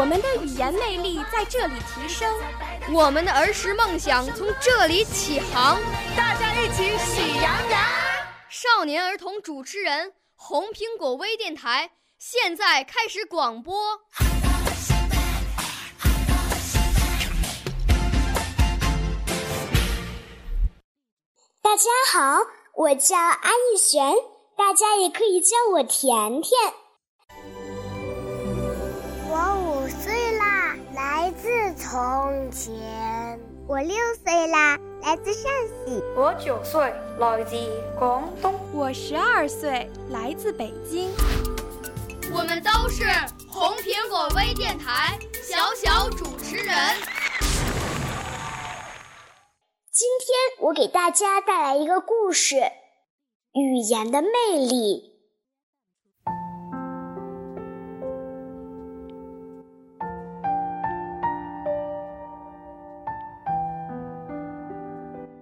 [0.00, 2.26] 我们的语言魅力在这里提升，
[2.90, 5.78] 我们的儿时梦想从这里起航。
[6.16, 7.82] 大家一起喜羊羊。
[8.48, 14.00] 少年儿童主持人，红苹果微电台现在开始广播。
[21.60, 22.38] 大家好，
[22.74, 24.14] 我叫安逸璇，
[24.56, 26.58] 大家也可以叫我甜甜。
[31.90, 32.70] 从前。
[33.66, 35.50] 我六岁啦，来自陕
[35.84, 36.00] 西。
[36.14, 36.80] 我九岁，
[37.18, 37.56] 来自
[37.98, 38.54] 广东。
[38.72, 41.10] 我十二岁，来自北京。
[42.32, 43.06] 我们都是
[43.48, 46.72] 红苹果微电台小小主持人。
[49.90, 52.54] 今天我给大家带来一个故事：
[53.52, 55.09] 语言的魅力。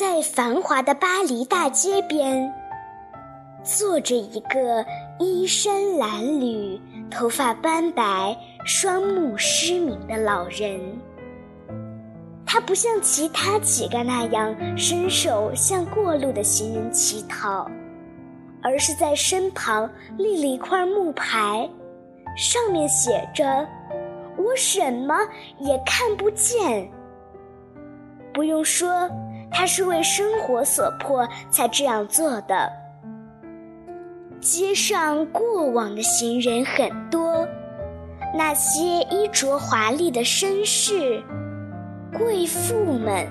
[0.00, 2.50] 在繁华的巴黎大街边，
[3.62, 4.82] 坐着一个
[5.18, 8.34] 衣衫褴褛、头发斑白、
[8.64, 10.80] 双目失明的老人。
[12.46, 17.70] 他不像其他几个那样伸手向过路的行人乞讨，
[18.62, 21.68] 而是在身旁立了一块木牌，
[22.38, 23.68] 上面写着
[24.42, 25.14] ：“我什么
[25.58, 26.90] 也看不见。”
[28.32, 29.06] 不用说。
[29.50, 32.70] 他是为生活所迫才这样做的。
[34.40, 37.46] 街上过往的行人很多，
[38.34, 41.22] 那些衣着华丽的绅士、
[42.16, 43.26] 贵妇们，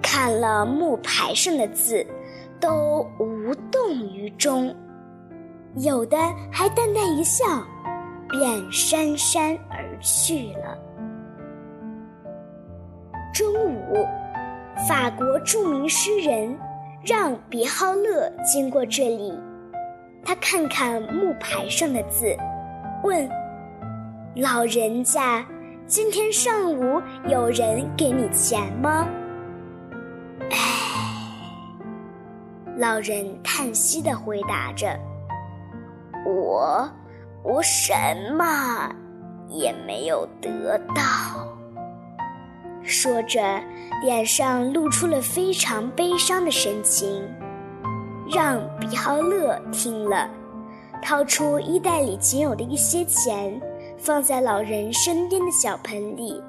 [0.00, 2.06] 看了木牌上的字，
[2.60, 4.72] 都无动于衷，
[5.74, 6.16] 有的
[6.52, 7.44] 还淡淡一笑，
[8.30, 10.78] 便姗姗而去了。
[13.34, 14.06] 中午。
[14.88, 16.58] 法国著名诗人
[17.04, 19.32] 让·比浩勒经过这里，
[20.24, 22.36] 他看看木牌上的字，
[23.04, 23.28] 问
[24.34, 25.46] ：“老人家，
[25.86, 29.06] 今天上午有人给你钱吗？”
[30.50, 30.58] 唉，
[32.76, 34.98] 老人叹息的回答着
[36.26, 36.90] ：“我，
[37.44, 37.94] 我什
[38.36, 38.92] 么
[39.48, 41.46] 也没有得到。”
[42.84, 43.40] 说着，
[44.02, 47.22] 脸上露出了非常悲伤的神情。
[48.34, 50.28] 让·比浩勒听了，
[51.02, 53.60] 掏出衣袋里仅有的一些钱，
[53.98, 56.42] 放在老人身边的小盆里，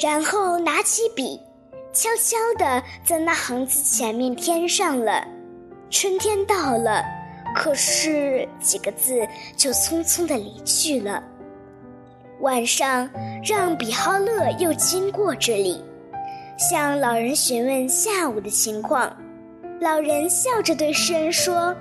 [0.00, 1.40] 然后拿起笔，
[1.92, 5.26] 悄悄地在那行字前面添上了
[5.90, 7.02] “春天到了”，
[7.56, 11.22] 可是几个字就匆匆地离去了。
[12.40, 13.08] 晚上，
[13.44, 15.84] 让比浩勒又经过这里，
[16.56, 19.14] 向老人询问下午的情况。
[19.80, 21.74] 老人笑着对诗人说：“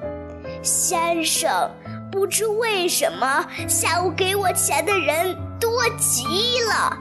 [0.61, 1.69] 先生，
[2.11, 6.25] 不知为什么下午给我钱的人多极
[6.61, 6.97] 了。”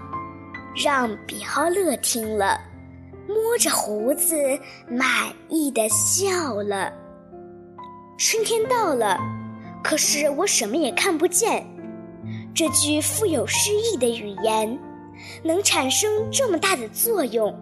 [0.80, 2.60] 让比浩勒听了，
[3.26, 4.36] 摸着胡子，
[4.88, 5.08] 满
[5.48, 6.92] 意的笑了。
[8.16, 9.18] 春天到了，
[9.82, 11.66] 可是我什么也看不见。
[12.58, 14.76] 这句富有诗意的语言，
[15.44, 17.56] 能产生这么大的作用，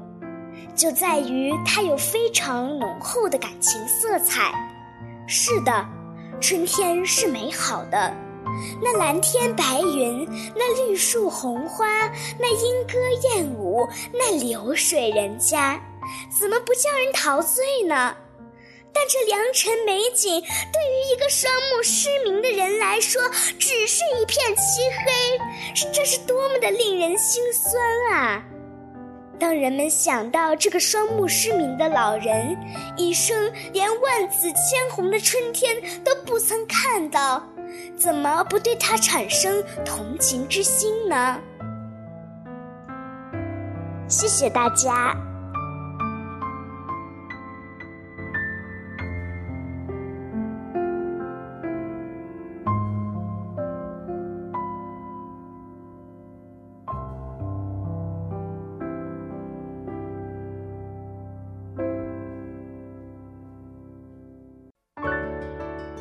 [0.74, 4.50] 就在于它有非常浓厚的感情色彩。
[5.26, 5.86] 是的，
[6.40, 8.10] 春天是美好的，
[8.82, 11.86] 那蓝天白云，那绿树红花，
[12.38, 15.78] 那莺歌燕舞，那流水人家，
[16.40, 18.16] 怎么不叫人陶醉呢？
[18.96, 23.20] 但这良辰美景，对于一个双目失明的人来说，
[23.58, 27.78] 只是一片漆黑，这是多么的令人心酸
[28.10, 28.42] 啊！
[29.38, 32.56] 当人们想到这个双目失明的老人，
[32.96, 37.46] 一生连万紫千红的春天都不曾看到，
[37.98, 41.38] 怎么不对他产生同情之心呢？
[44.08, 45.14] 谢谢大家。